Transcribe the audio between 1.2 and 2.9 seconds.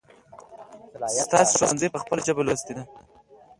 تاسو ښونځی په خپل ژبه لوستی دی؟